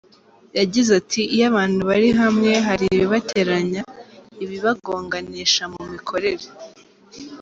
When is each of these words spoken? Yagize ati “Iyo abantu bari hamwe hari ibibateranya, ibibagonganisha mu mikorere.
Yagize 0.59 0.91
ati 1.01 1.21
“Iyo 1.35 1.45
abantu 1.51 1.79
bari 1.89 2.09
hamwe 2.21 2.51
hari 2.67 2.85
ibibateranya, 2.95 3.81
ibibagonganisha 4.43 5.63
mu 5.73 5.81
mikorere. 5.91 6.45